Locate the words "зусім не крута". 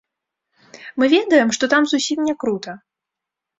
1.93-2.71